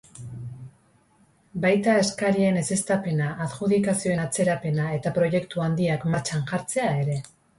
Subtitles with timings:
[1.65, 7.21] Baita eskarien ezeztapena eta adjudikazioen atzerapena eta proiektua handiak martxan jartzea ere.